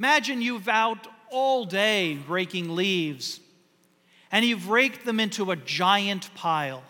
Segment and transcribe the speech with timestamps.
[0.00, 3.38] Imagine you've out all day raking leaves,
[4.32, 6.82] and you've raked them into a giant pile.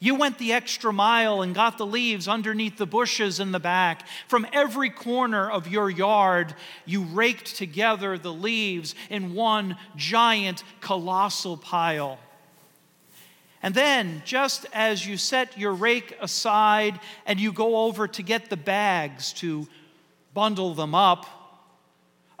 [0.00, 4.06] You went the extra mile and got the leaves underneath the bushes in the back.
[4.28, 6.54] From every corner of your yard,
[6.84, 12.18] you raked together the leaves in one giant, colossal pile.
[13.62, 18.50] And then, just as you set your rake aside and you go over to get
[18.50, 19.66] the bags to
[20.34, 21.39] bundle them up,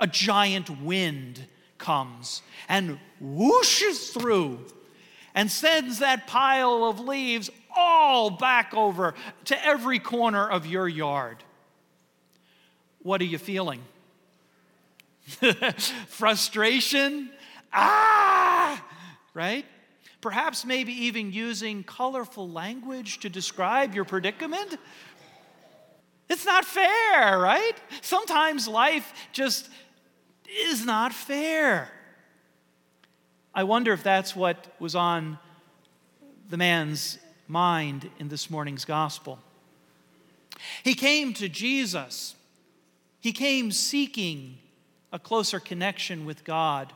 [0.00, 1.44] a giant wind
[1.78, 4.58] comes and whooshes through
[5.34, 11.44] and sends that pile of leaves all back over to every corner of your yard.
[13.02, 13.80] What are you feeling?
[16.08, 17.30] Frustration?
[17.72, 18.84] Ah!
[19.32, 19.64] Right?
[20.20, 24.76] Perhaps maybe even using colorful language to describe your predicament?
[26.28, 27.74] It's not fair, right?
[28.02, 29.68] Sometimes life just
[30.50, 31.90] is not fair.
[33.54, 35.38] I wonder if that's what was on
[36.48, 39.38] the man's mind in this morning's gospel.
[40.82, 42.34] He came to Jesus,
[43.20, 44.58] he came seeking
[45.12, 46.92] a closer connection with God.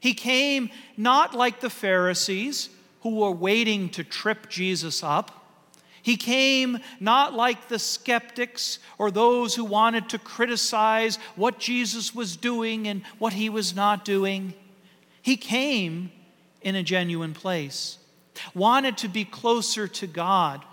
[0.00, 2.68] He came not like the Pharisees
[3.02, 5.41] who were waiting to trip Jesus up.
[6.02, 12.36] He came not like the skeptics or those who wanted to criticize what Jesus was
[12.36, 14.52] doing and what he was not doing.
[15.22, 16.10] He came
[16.60, 17.98] in a genuine place,
[18.52, 20.64] wanted to be closer to God.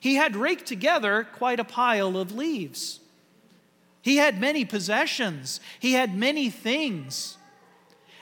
[0.00, 2.98] He had raked together quite a pile of leaves.
[4.00, 7.36] He had many possessions, he had many things.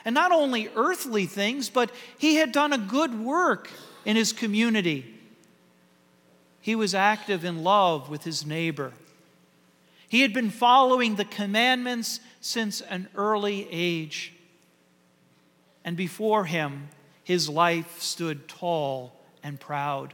[0.03, 3.69] And not only earthly things, but he had done a good work
[4.03, 5.20] in his community.
[6.61, 8.93] He was active in love with his neighbor.
[10.07, 14.33] He had been following the commandments since an early age
[15.83, 16.89] and before him
[17.23, 19.13] his life stood tall
[19.43, 20.13] and proud.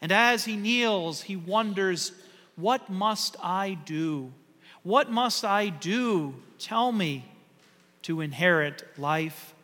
[0.00, 2.12] And as he kneels, he wonders,
[2.54, 4.32] What must I do?
[4.82, 6.34] What must I do?
[6.58, 7.24] Tell me
[8.02, 9.54] to inherit life,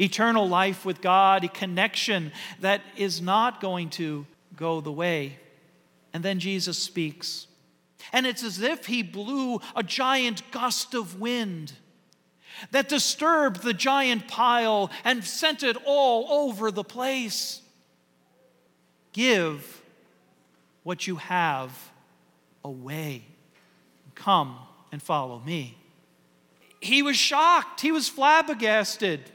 [0.00, 5.38] eternal life with God, a connection that is not going to go the way.
[6.12, 7.46] And then Jesus speaks.
[8.12, 11.72] And it's as if he blew a giant gust of wind
[12.70, 17.60] that disturbed the giant pile and sent it all over the place.
[19.12, 19.82] Give
[20.82, 21.76] what you have
[22.64, 23.24] away.
[24.14, 24.56] Come
[24.92, 25.76] and follow me.
[26.80, 29.30] He was shocked, he was flabbergasted.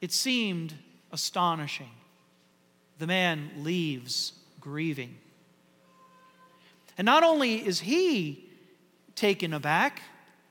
[0.00, 0.74] It seemed
[1.12, 1.90] astonishing.
[2.98, 5.16] The man leaves grieving.
[6.98, 8.44] And not only is he
[9.14, 10.02] taken aback,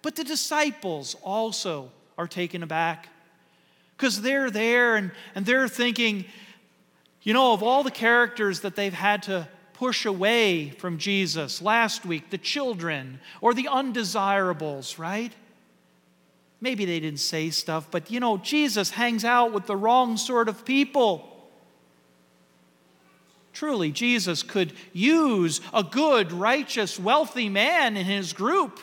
[0.02, 3.10] but the disciples also are taken aback
[3.96, 6.26] because they're there and, and they're thinking,
[7.22, 12.06] you know, of all the characters that they've had to push away from Jesus last
[12.06, 15.34] week, the children or the undesirables, right?
[16.62, 20.50] Maybe they didn't say stuff, but you know, Jesus hangs out with the wrong sort
[20.50, 21.26] of people.
[23.54, 28.80] Truly, Jesus could use a good, righteous, wealthy man in his group.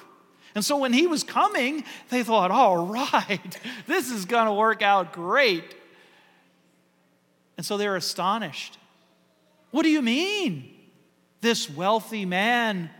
[0.54, 4.82] And so when he was coming, they thought, all right, this is going to work
[4.82, 5.74] out great.
[7.58, 8.78] And so they're astonished.
[9.70, 10.72] What do you mean?
[11.42, 12.90] This wealthy man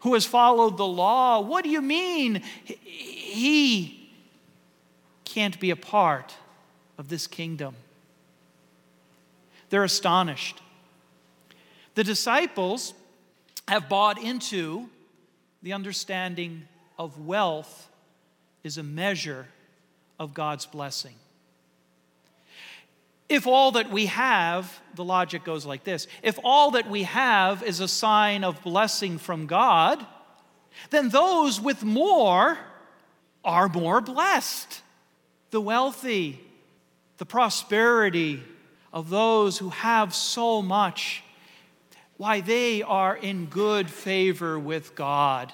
[0.00, 4.03] who has followed the law, what do you mean he
[5.34, 6.32] can't be a part
[6.96, 7.74] of this kingdom?
[9.68, 10.60] They're astonished.
[11.96, 12.94] The disciples
[13.66, 14.88] have bought into
[15.60, 16.68] the understanding
[17.00, 17.88] of wealth
[18.62, 19.48] is a measure
[20.20, 21.16] of God's blessing.
[23.28, 27.64] If all that we have, the logic goes like this if all that we have
[27.64, 30.06] is a sign of blessing from God,
[30.90, 32.56] then those with more
[33.44, 34.82] are more blessed.
[35.54, 36.40] The wealthy,
[37.18, 38.42] the prosperity
[38.92, 41.22] of those who have so much,
[42.16, 45.52] why they are in good favor with God.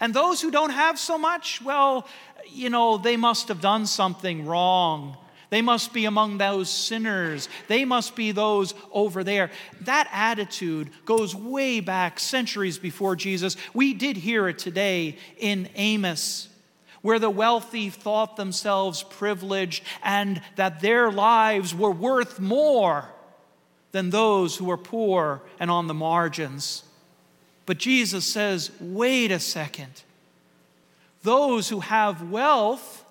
[0.00, 2.08] And those who don't have so much, well,
[2.48, 5.16] you know, they must have done something wrong.
[5.48, 7.48] They must be among those sinners.
[7.68, 9.52] They must be those over there.
[9.82, 13.56] That attitude goes way back centuries before Jesus.
[13.74, 16.48] We did hear it today in Amos,
[17.04, 23.06] where the wealthy thought themselves privileged and that their lives were worth more
[23.92, 26.82] than those who were poor and on the margins.
[27.66, 30.02] But Jesus says, wait a second.
[31.22, 33.04] Those who have wealth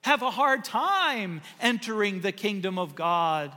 [0.00, 3.52] have a hard time entering the kingdom of God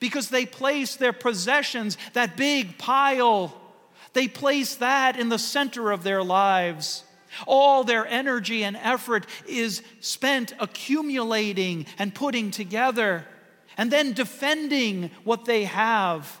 [0.00, 3.54] because they place their possessions, that big pile,
[4.14, 7.04] they place that in the center of their lives.
[7.46, 13.26] All their energy and effort is spent accumulating and putting together
[13.76, 16.40] and then defending what they have.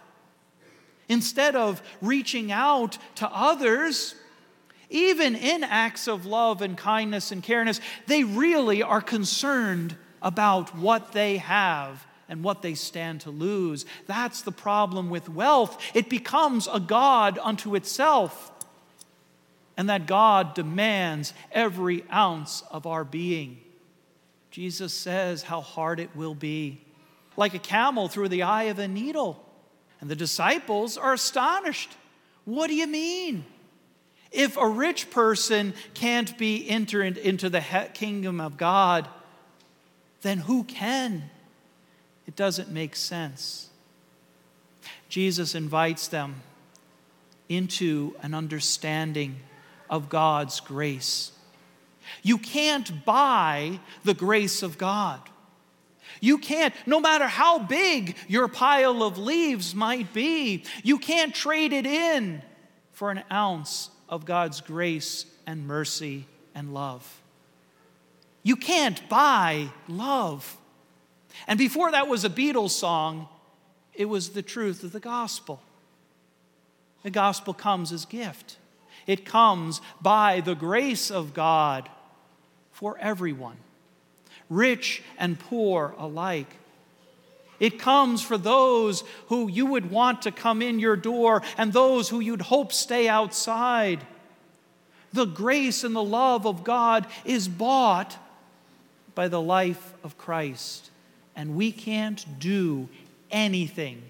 [1.08, 4.14] Instead of reaching out to others,
[4.90, 11.12] even in acts of love and kindness and careness, they really are concerned about what
[11.12, 13.84] they have and what they stand to lose.
[14.06, 15.82] That's the problem with wealth.
[15.94, 18.50] It becomes a God unto itself.
[19.76, 23.58] And that God demands every ounce of our being.
[24.50, 26.80] Jesus says how hard it will be,
[27.36, 29.42] like a camel through the eye of a needle.
[30.00, 31.90] And the disciples are astonished.
[32.44, 33.46] What do you mean?
[34.30, 37.62] If a rich person can't be entered into the
[37.94, 39.08] kingdom of God,
[40.22, 41.30] then who can?
[42.26, 43.70] It doesn't make sense.
[45.08, 46.42] Jesus invites them
[47.48, 49.36] into an understanding
[49.92, 51.30] of God's grace.
[52.22, 55.20] You can't buy the grace of God.
[56.20, 61.72] You can't, no matter how big your pile of leaves might be, you can't trade
[61.72, 62.42] it in
[62.92, 67.20] for an ounce of God's grace and mercy and love.
[68.42, 70.56] You can't buy love.
[71.46, 73.28] And before that was a Beatles song,
[73.94, 75.60] it was the truth of the gospel.
[77.02, 78.56] The gospel comes as gift.
[79.06, 81.88] It comes by the grace of God
[82.72, 83.56] for everyone,
[84.48, 86.56] rich and poor alike.
[87.60, 92.08] It comes for those who you would want to come in your door and those
[92.08, 94.04] who you'd hope stay outside.
[95.12, 98.16] The grace and the love of God is bought
[99.14, 100.90] by the life of Christ.
[101.36, 102.88] And we can't do
[103.30, 104.02] anything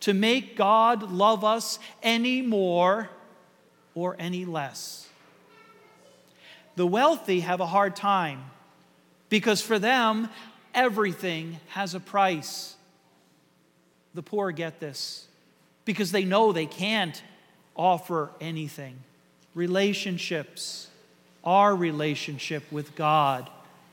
[0.00, 3.10] to make God love us any more
[3.94, 5.08] or any less.
[6.76, 8.44] The wealthy have a hard time
[9.28, 10.28] because for them,
[10.74, 12.74] everything has a price.
[14.14, 15.26] The poor get this
[15.84, 17.22] because they know they can't
[17.76, 18.96] offer anything.
[19.54, 20.88] Relationships,
[21.44, 23.50] our relationship with God,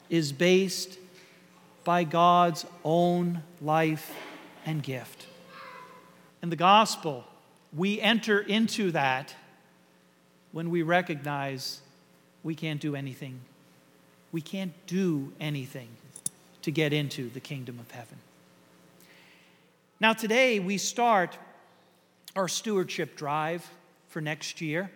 [0.10, 0.98] is based
[1.84, 4.12] by God's own life
[4.66, 5.28] and gift.
[6.42, 7.26] In the gospel,
[7.76, 9.36] we enter into that
[10.52, 11.82] when we recognize
[12.44, 13.40] we can't do anything.
[14.32, 15.90] We can't do anything
[16.62, 18.18] to get into the kingdom of heaven.
[20.00, 21.38] Now, today we start
[22.36, 23.70] our stewardship drive
[24.10, 24.90] for next year.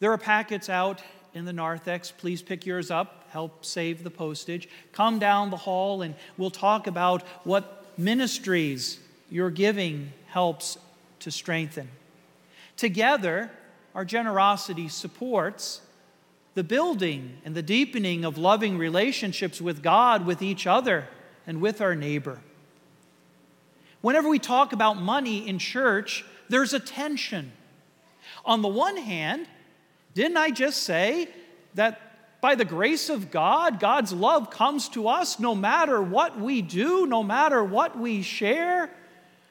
[0.00, 1.02] There are packets out
[1.34, 2.10] in the narthex.
[2.10, 4.68] Please pick yours up, help save the postage.
[4.92, 8.98] Come down the hall and we'll talk about what ministries
[9.30, 10.78] your giving helps
[11.20, 11.88] to strengthen.
[12.76, 13.50] Together,
[13.98, 15.80] our generosity supports
[16.54, 21.08] the building and the deepening of loving relationships with God, with each other,
[21.48, 22.38] and with our neighbor.
[24.00, 27.50] Whenever we talk about money in church, there's a tension.
[28.44, 29.48] On the one hand,
[30.14, 31.28] didn't I just say
[31.74, 36.62] that by the grace of God, God's love comes to us no matter what we
[36.62, 38.90] do, no matter what we share,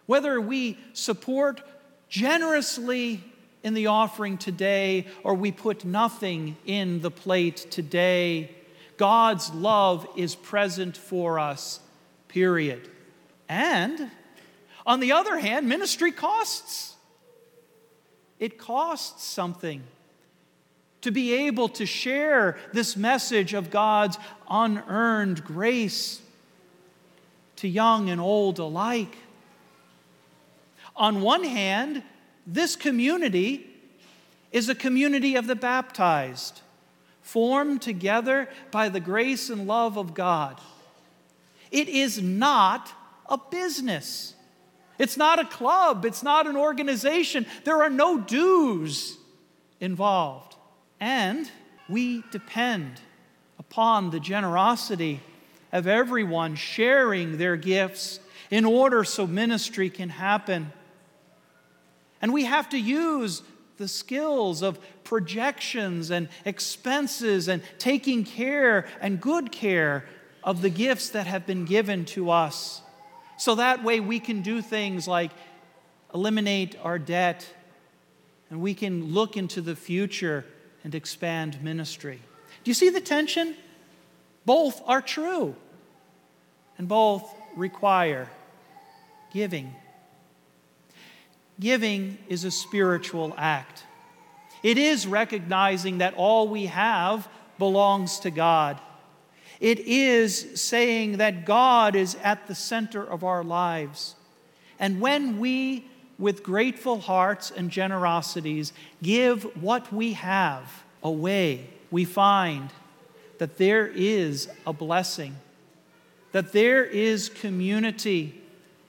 [0.05, 1.59] whether we support
[2.07, 3.21] generously
[3.63, 8.51] in the offering today or we put nothing in the plate today.
[8.97, 11.79] God's love is present for us,
[12.27, 12.89] period.
[13.49, 14.11] And
[14.85, 16.95] on the other hand, ministry costs.
[18.39, 19.83] It costs something
[21.01, 24.17] to be able to share this message of God's
[24.49, 26.21] unearned grace
[27.57, 29.15] to young and old alike.
[30.95, 32.03] On one hand,
[32.47, 33.67] this community
[34.53, 36.61] is a community of the baptized,
[37.21, 40.59] formed together by the grace and love of God.
[41.69, 42.91] It is not
[43.29, 44.33] a business.
[44.97, 47.45] It's not a club, it's not an organization.
[47.65, 49.17] There are no dues
[49.79, 50.55] involved.
[50.99, 51.51] And
[51.87, 52.99] we depend
[53.59, 55.19] upon the generosity
[55.71, 60.71] of everyone sharing their gifts in order so ministry can happen.
[62.21, 63.43] And we have to use
[63.77, 70.05] the skills of projections and expenses and taking care and good care
[70.43, 72.81] of the gifts that have been given to us.
[73.37, 75.31] So that way we can do things like
[76.13, 77.47] eliminate our debt,
[78.49, 80.45] and we can look into the future
[80.83, 82.19] and expand ministry.
[82.63, 83.55] Do you see the tension?
[84.45, 85.55] Both are true,
[86.77, 88.29] and both require
[89.33, 89.75] giving.
[91.59, 93.83] Giving is a spiritual act.
[94.63, 98.79] It is recognizing that all we have belongs to God.
[99.59, 104.15] It is saying that God is at the center of our lives.
[104.79, 105.85] And when we,
[106.19, 112.69] with grateful hearts and generosities, give what we have away, we find
[113.39, 115.35] that there is a blessing,
[116.31, 118.39] that there is community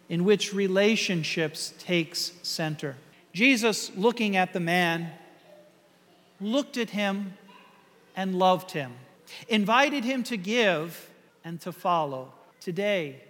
[0.08, 2.96] in which relationships takes center.
[3.32, 5.10] Jesus, looking at the man,
[6.40, 7.34] looked at him
[8.16, 8.92] and loved him,
[9.48, 11.10] invited him to give
[11.44, 12.32] and to follow.
[12.60, 13.22] Today,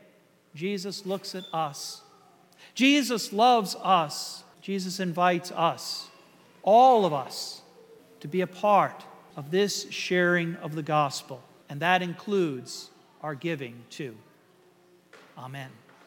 [0.54, 2.02] Jesus looks at us.
[2.74, 4.44] Jesus loves us.
[4.60, 6.08] Jesus invites us,
[6.62, 7.62] all of us,
[8.20, 9.04] to be a part
[9.36, 11.42] of this sharing of the gospel.
[11.68, 12.90] And that includes
[13.22, 14.14] our giving too.
[15.38, 15.70] Amen.